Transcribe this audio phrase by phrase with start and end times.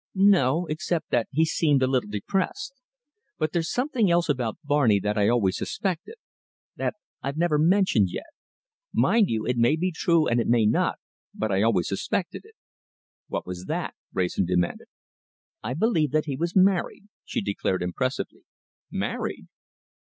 [0.15, 0.65] "No!
[0.65, 2.73] except that he seemed a little depressed.
[3.37, 6.15] But there's something else about Barney that I always suspected,
[6.75, 8.25] that I've never heard mentioned yet.
[8.91, 10.97] Mind you, it may be true or it may not,
[11.35, 12.55] but I always suspected it."
[13.27, 14.87] "What was that?" Wrayson demanded.
[15.61, 18.41] "I believe that he was married," she declared impressively.
[18.89, 19.49] "Married!"